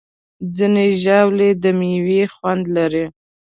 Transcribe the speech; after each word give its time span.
ځینې 0.55 0.85
ژاولې 1.03 1.49
د 1.63 1.65
میوې 1.79 2.21
خوند 2.33 2.63
لري. 2.75 3.05